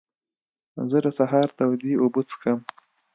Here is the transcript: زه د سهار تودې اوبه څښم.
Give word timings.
زه 0.89 0.97
د 1.05 1.07
سهار 1.17 1.49
تودې 1.57 1.93
اوبه 2.01 2.21
څښم. 2.29 2.59